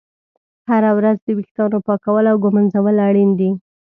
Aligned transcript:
هره 0.69 0.91
ورځ 0.97 1.17
د 1.21 1.27
ویښتانو 1.37 1.77
پاکول 1.87 2.25
او 2.31 2.37
ږمنځول 2.43 2.97
اړین 3.07 3.29
دي. 3.39 3.49